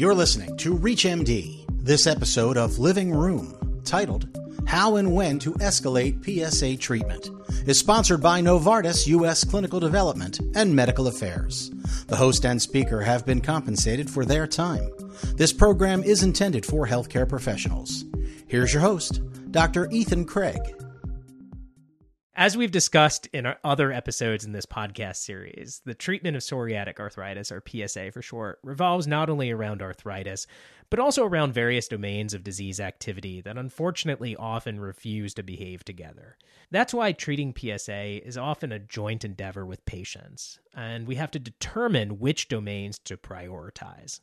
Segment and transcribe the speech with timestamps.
[0.00, 1.66] You're listening to ReachMD.
[1.84, 4.28] This episode of Living Room, titled
[4.66, 7.28] How and When to Escalate PSA Treatment,
[7.68, 9.44] is sponsored by Novartis U.S.
[9.44, 11.70] Clinical Development and Medical Affairs.
[12.06, 14.90] The host and speaker have been compensated for their time.
[15.36, 18.06] This program is intended for healthcare professionals.
[18.46, 19.20] Here's your host,
[19.50, 19.86] Dr.
[19.90, 20.79] Ethan Craig.
[22.36, 27.50] As we've discussed in other episodes in this podcast series, the treatment of psoriatic arthritis,
[27.50, 30.46] or PSA for short, revolves not only around arthritis,
[30.90, 36.36] but also around various domains of disease activity that unfortunately often refuse to behave together.
[36.70, 41.40] That's why treating PSA is often a joint endeavor with patients, and we have to
[41.40, 44.20] determine which domains to prioritize.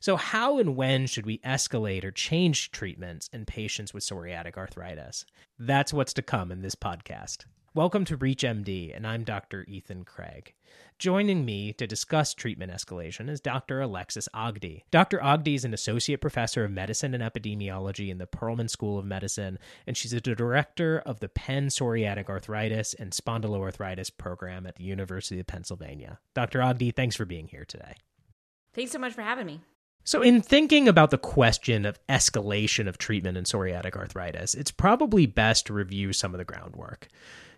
[0.00, 5.24] So, how and when should we escalate or change treatments in patients with psoriatic arthritis?
[5.58, 7.44] That's what's to come in this podcast.
[7.74, 9.64] Welcome to ReachMD, and I'm Dr.
[9.64, 10.54] Ethan Craig.
[11.00, 13.80] Joining me to discuss treatment escalation is Dr.
[13.80, 14.84] Alexis Ogdie.
[14.92, 15.20] Dr.
[15.20, 19.58] Ogdie is an associate professor of medicine and epidemiology in the Perelman School of Medicine,
[19.88, 25.40] and she's the director of the Penn Psoriatic Arthritis and Spondyloarthritis program at the University
[25.40, 26.20] of Pennsylvania.
[26.32, 26.62] Dr.
[26.62, 27.96] Ogdie, thanks for being here today.
[28.72, 29.62] Thanks so much for having me.
[30.06, 35.24] So, in thinking about the question of escalation of treatment in psoriatic arthritis, it's probably
[35.24, 37.08] best to review some of the groundwork.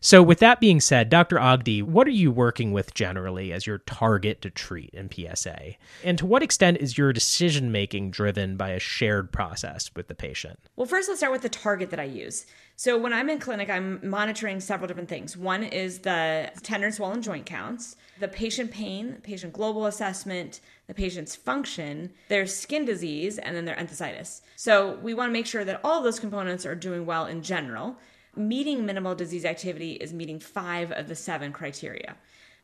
[0.00, 1.40] So, with that being said, Dr.
[1.40, 5.74] Ogdie, what are you working with generally as your target to treat in PSA?
[6.04, 10.14] And to what extent is your decision making driven by a shared process with the
[10.14, 10.60] patient?
[10.76, 12.46] Well, first, let's start with the target that I use.
[12.78, 15.34] So, when I'm in clinic, I'm monitoring several different things.
[15.34, 21.34] One is the tender swollen joint counts, the patient pain, patient global assessment, the patient's
[21.34, 24.42] function, their skin disease, and then their enthesitis.
[24.56, 27.96] So, we want to make sure that all those components are doing well in general
[28.36, 32.16] meeting minimal disease activity is meeting five of the seven criteria.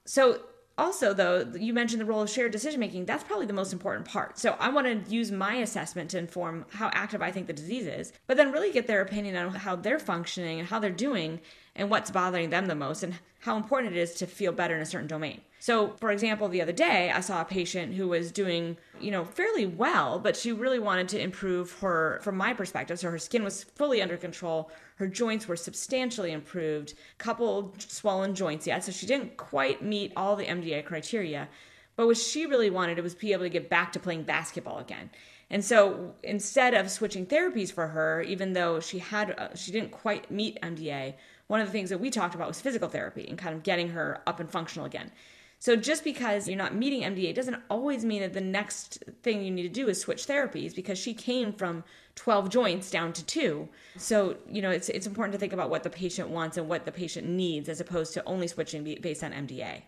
[0.04, 0.41] So,
[0.83, 3.06] also, though, you mentioned the role of shared decision making.
[3.06, 4.38] That's probably the most important part.
[4.38, 7.86] So, I want to use my assessment to inform how active I think the disease
[7.86, 11.41] is, but then really get their opinion on how they're functioning and how they're doing
[11.75, 14.83] and what's bothering them the most and how important it is to feel better in
[14.83, 15.41] a certain domain.
[15.59, 19.25] So, for example, the other day I saw a patient who was doing, you know,
[19.25, 22.99] fairly well, but she really wanted to improve her from my perspective.
[22.99, 28.66] So her skin was fully under control, her joints were substantially improved, couple swollen joints
[28.66, 31.49] yet, so she didn't quite meet all the MDA criteria.
[31.97, 35.11] But what she really wanted was be able to get back to playing basketball again.
[35.50, 39.91] And so instead of switching therapies for her, even though she had uh, she didn't
[39.91, 41.15] quite meet MDA,
[41.52, 43.90] one of the things that we talked about was physical therapy and kind of getting
[43.90, 45.12] her up and functional again.
[45.58, 49.50] So just because you're not meeting MDA doesn't always mean that the next thing you
[49.50, 53.68] need to do is switch therapies because she came from 12 joints down to 2.
[53.98, 56.86] So, you know, it's it's important to think about what the patient wants and what
[56.86, 59.82] the patient needs as opposed to only switching based on MDA.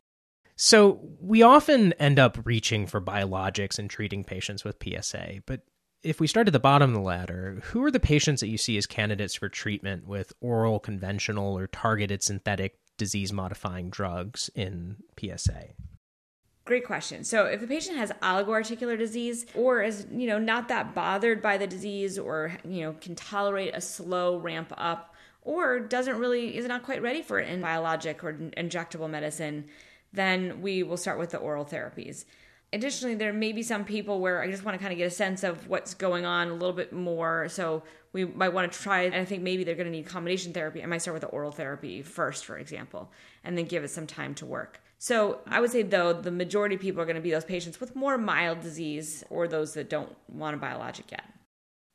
[0.57, 5.63] So, we often end up reaching for biologics and treating patients with PSA, but
[6.05, 8.59] if we start at the bottom of the ladder, who are the patients that you
[8.59, 14.97] see as candidates for treatment with oral, conventional, or targeted synthetic disease modifying drugs in
[15.19, 15.69] PSA?
[16.67, 17.25] Great question.
[17.25, 21.59] So, if the patient has oligoarticular disease or is, you know, not that bothered by
[21.59, 26.67] the disease or, you know, can tolerate a slow ramp up or doesn't really is
[26.67, 29.67] not quite ready for it in biologic or injectable medicine,
[30.13, 32.25] then we will start with the oral therapies.
[32.75, 35.11] Additionally, there may be some people where I just want to kind of get a
[35.11, 37.49] sense of what's going on a little bit more.
[37.49, 40.53] So we might want to try, and I think maybe they're going to need combination
[40.53, 40.83] therapy.
[40.83, 43.13] I might start with the oral therapy first, for example,
[43.45, 44.81] and then give it some time to work.
[44.99, 47.79] So I would say, though, the majority of people are going to be those patients
[47.79, 51.25] with more mild disease or those that don't want a biologic yet.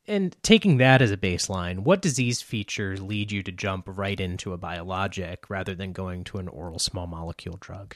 [0.08, 4.54] And taking that as a baseline, what disease features lead you to jump right into
[4.54, 7.96] a biologic rather than going to an oral small molecule drug?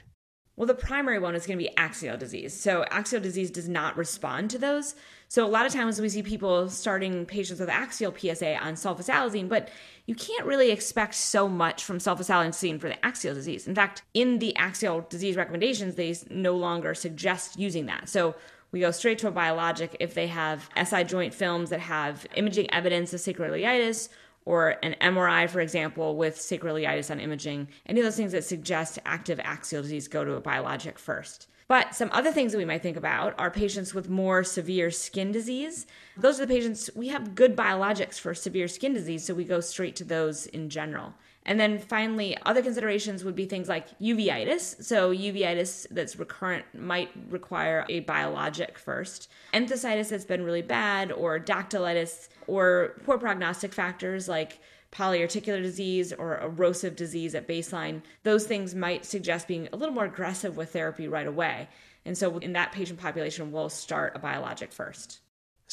[0.56, 2.54] Well, the primary one is going to be axial disease.
[2.54, 4.94] So, axial disease does not respond to those.
[5.28, 9.50] So, a lot of times we see people starting patients with axial PSA on sulfasalazine,
[9.50, 9.70] but
[10.06, 13.68] you can't really expect so much from sulfasalazine for the axial disease.
[13.68, 18.08] In fact, in the axial disease recommendations, they no longer suggest using that.
[18.08, 18.36] So,
[18.72, 22.72] we go straight to a biologic if they have SI joint films that have imaging
[22.72, 24.10] evidence of sacroiliitis
[24.46, 29.00] or an MRI, for example, with sacroiliitis on imaging, any of those things that suggest
[29.06, 31.48] active axial disease go to a biologic first.
[31.68, 35.32] But some other things that we might think about are patients with more severe skin
[35.32, 35.88] disease.
[36.18, 39.60] Those are the patients we have good biologics for severe skin disease, so we go
[39.60, 41.14] straight to those in general.
[41.46, 44.82] And then finally, other considerations would be things like uveitis.
[44.82, 49.30] So, uveitis that's recurrent might require a biologic first.
[49.54, 54.60] Enthesitis that's been really bad, or dactylitis, or poor prognostic factors like
[54.94, 60.06] polyarticular disease or erosive disease at baseline, those things might suggest being a little more
[60.06, 61.68] aggressive with therapy right away.
[62.06, 65.20] And so in that patient population, we'll start a biologic first.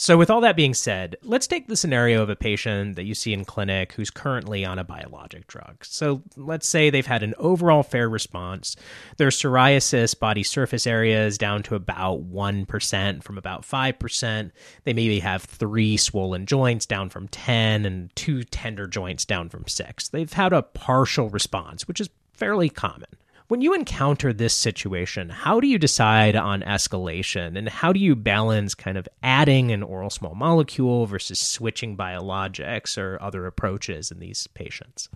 [0.02, 3.14] So, with all that being said, let's take the scenario of a patient that you
[3.14, 5.85] see in clinic who's currently on a biologic drug.
[5.85, 8.76] So, let's say they've had an overall fair response.
[9.19, 14.50] Their psoriasis body surface area is down to about 1% from about 5%.
[14.85, 19.69] They maybe have three swollen joints down from 10 and two tender joints down from
[19.69, 20.08] 6.
[20.08, 23.11] They've had a partial response, which is fairly common.
[23.50, 28.14] When you encounter this situation, how do you decide on escalation and how do you
[28.14, 34.20] balance kind of adding an oral small molecule versus switching biologics or other approaches in
[34.20, 35.08] these patients?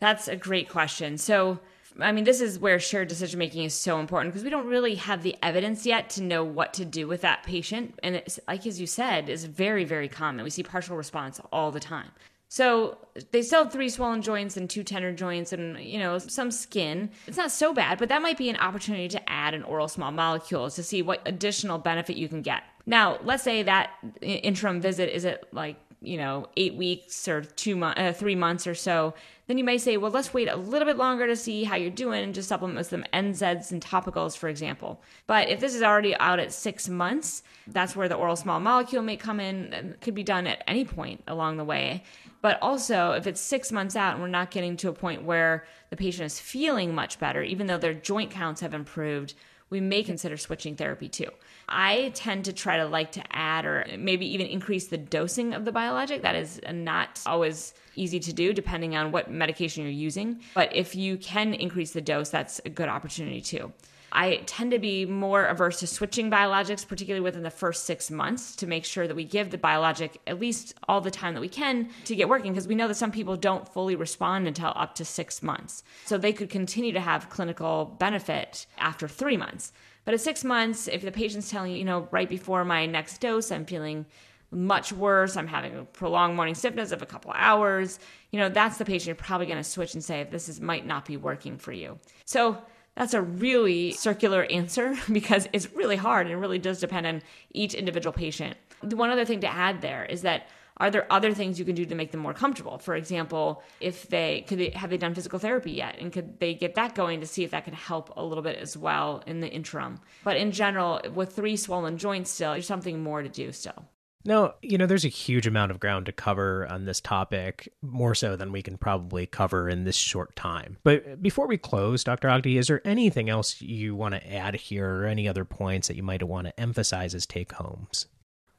[0.00, 1.16] That's a great question.
[1.16, 1.60] So,
[2.00, 4.96] I mean, this is where shared decision making is so important because we don't really
[4.96, 7.96] have the evidence yet to know what to do with that patient.
[8.02, 10.42] And it's, like as you said, is very, very common.
[10.42, 12.10] We see partial response all the time.
[12.48, 12.96] So
[13.30, 17.10] they still have three swollen joints and two tender joints and you know some skin.
[17.26, 20.10] It's not so bad, but that might be an opportunity to add an oral small
[20.10, 22.62] molecule to see what additional benefit you can get.
[22.86, 23.90] Now, let's say that
[24.22, 28.66] interim visit is at like you know eight weeks or two months, uh, three months
[28.66, 29.14] or so.
[29.48, 31.90] Then you may say, well, let's wait a little bit longer to see how you're
[31.90, 35.00] doing and just supplement with some NSAIDs and topicals, for example.
[35.26, 39.02] But if this is already out at six months, that's where the oral small molecule
[39.02, 39.72] may come in.
[39.72, 42.04] It could be done at any point along the way.
[42.42, 45.64] But also, if it's six months out and we're not getting to a point where
[45.88, 49.32] the patient is feeling much better, even though their joint counts have improved,
[49.70, 51.30] we may consider switching therapy too.
[51.68, 55.64] I tend to try to like to add or maybe even increase the dosing of
[55.64, 56.22] the biologic.
[56.22, 60.40] That is not always easy to do depending on what medication you're using.
[60.54, 63.72] But if you can increase the dose, that's a good opportunity too.
[64.12, 68.56] I tend to be more averse to switching biologics, particularly within the first six months,
[68.56, 71.48] to make sure that we give the biologic at least all the time that we
[71.48, 74.94] can to get working, because we know that some people don't fully respond until up
[74.94, 75.82] to six months.
[76.06, 79.72] So they could continue to have clinical benefit after three months.
[80.04, 83.20] But at six months, if the patient's telling you, you know, right before my next
[83.20, 84.06] dose, I'm feeling
[84.50, 87.98] much worse, I'm having a prolonged morning stiffness of a couple hours,
[88.30, 90.86] you know, that's the patient you're probably going to switch and say, this is might
[90.86, 91.98] not be working for you.
[92.24, 92.56] So
[92.98, 97.22] that's a really circular answer because it's really hard and it really does depend on
[97.52, 98.56] each individual patient.
[98.82, 100.48] The one other thing to add there is that
[100.78, 102.78] are there other things you can do to make them more comfortable?
[102.78, 106.54] For example, if they could they have they done physical therapy yet and could they
[106.54, 109.40] get that going to see if that can help a little bit as well in
[109.40, 110.00] the interim.
[110.24, 113.86] But in general, with three swollen joints still, there's something more to do still.
[114.28, 118.14] Now, you know, there's a huge amount of ground to cover on this topic, more
[118.14, 120.76] so than we can probably cover in this short time.
[120.84, 122.28] But before we close, Dr.
[122.28, 125.96] Ogdie, is there anything else you want to add here or any other points that
[125.96, 128.04] you might want to emphasize as take homes?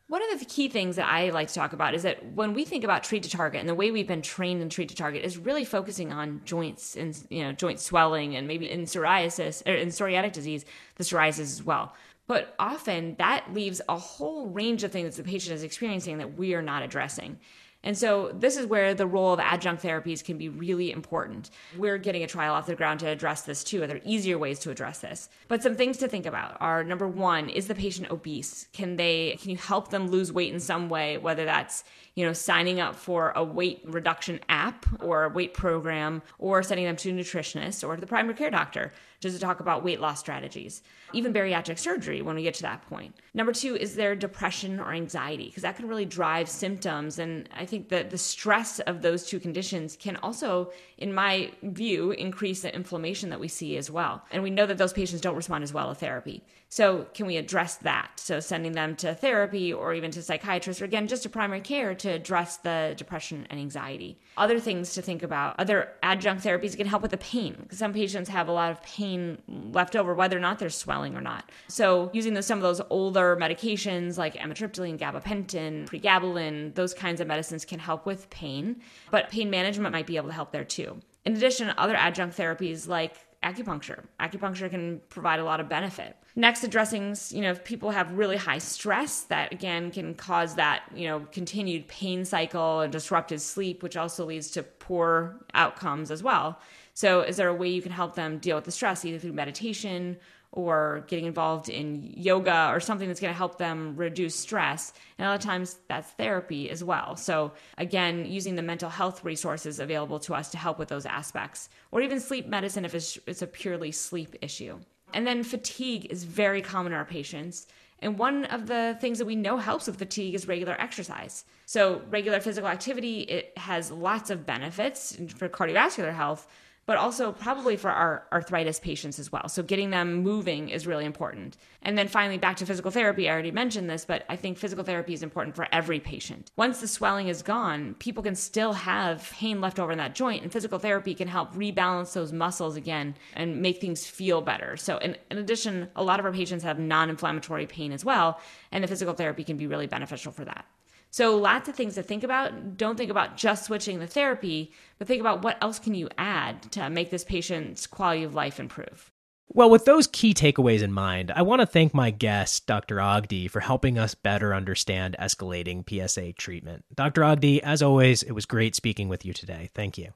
[0.07, 2.65] One of the key things that I like to talk about is that when we
[2.65, 5.23] think about treat to target and the way we've been trained in treat to target
[5.23, 9.75] is really focusing on joints and you know joint swelling and maybe in psoriasis or
[9.75, 11.93] in psoriatic disease the psoriasis as well.
[12.29, 16.37] But often that leaves a whole range of things that the patient is experiencing that
[16.37, 17.39] we are not addressing.
[17.83, 21.49] And so this is where the role of adjunct therapies can be really important.
[21.77, 23.81] We're getting a trial off the ground to address this too.
[23.81, 25.29] Are there easier ways to address this?
[25.47, 28.67] But some things to think about are number one, is the patient obese?
[28.73, 31.83] Can they can you help them lose weight in some way, whether that's
[32.19, 36.85] you know, signing up for a weight reduction app or a weight program or sending
[36.85, 38.91] them to a nutritionist or to the primary care doctor
[39.21, 40.81] just to talk about weight loss strategies,
[41.13, 43.15] even bariatric surgery when we get to that point.
[43.33, 45.45] Number two, is there depression or anxiety?
[45.45, 47.19] Because that can really drive symptoms.
[47.19, 52.11] And I think that the stress of those two conditions can also, in my view,
[52.11, 54.23] increase the inflammation that we see as well.
[54.31, 56.43] And we know that those patients don't respond as well to therapy.
[56.71, 58.11] So, can we address that?
[58.17, 61.95] So, sending them to therapy or even to psychiatrists or again, just to primary care
[61.95, 64.19] to address the depression and anxiety.
[64.37, 68.29] Other things to think about other adjunct therapies can help with the pain some patients
[68.29, 71.49] have a lot of pain left over, whether or not they're swelling or not.
[71.67, 77.58] So, using some of those older medications like amitriptyline, gabapentin, pregabalin, those kinds of medicines
[77.65, 80.99] can help with pain, but pain management might be able to help there too.
[81.25, 84.03] In addition, other adjunct therapies like acupuncture.
[84.19, 86.15] Acupuncture can provide a lot of benefit.
[86.35, 90.83] Next, addressing, you know, if people have really high stress, that again can cause that,
[90.93, 96.21] you know, continued pain cycle and disrupted sleep, which also leads to poor outcomes as
[96.21, 96.59] well.
[96.93, 99.33] So, is there a way you can help them deal with the stress, either through
[99.33, 100.17] meditation
[100.51, 104.93] or getting involved in yoga or something that's going to help them reduce stress.
[105.17, 107.15] And a lot of times that's therapy as well.
[107.15, 111.69] So, again, using the mental health resources available to us to help with those aspects,
[111.91, 114.79] or even sleep medicine if it's, it's a purely sleep issue.
[115.13, 117.67] And then fatigue is very common in our patients.
[118.01, 121.45] And one of the things that we know helps with fatigue is regular exercise.
[121.65, 126.47] So, regular physical activity, it has lots of benefits for cardiovascular health,
[126.89, 129.47] but also probably for our arthritis patients as well.
[129.47, 131.55] So getting them moving is really important.
[131.83, 133.29] And then finally, back to physical therapy.
[133.29, 136.49] I already mentioned this, but I think physical therapy is important for every patient.
[136.57, 140.41] Once the swelling is gone, people can still have pain left over in that joint,
[140.41, 144.75] and physical therapy can help rebalance those muscles again and make things feel better.
[144.75, 148.39] So, in, in addition, a lot of our patients have non inflammatory pain as well,
[148.71, 150.65] and the physical therapy can be really beneficial for that.
[151.11, 152.77] So lots of things to think about.
[152.77, 156.71] Don't think about just switching the therapy, but think about what else can you add
[156.73, 159.11] to make this patient's quality of life improve.
[159.51, 163.01] Well, with those key takeaways in mind, I want to thank my guest, Dr.
[163.01, 166.85] Ogdie, for helping us better understand escalating PSA treatment.
[166.93, 167.23] Dr.
[167.23, 169.71] Ogdie, as always, it was great speaking with you today.
[169.73, 170.13] Thank you.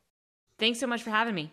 [0.59, 1.51] Thanks so much for having me.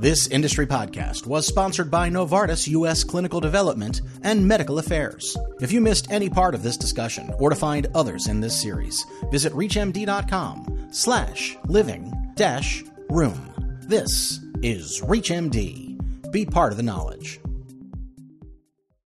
[0.00, 3.02] This industry podcast was sponsored by Novartis U.S.
[3.02, 5.36] Clinical Development and Medical Affairs.
[5.60, 9.04] If you missed any part of this discussion or to find others in this series,
[9.32, 13.52] visit reachmd.com slash living dash room.
[13.88, 16.30] This is ReachMD.
[16.30, 17.40] Be part of the knowledge.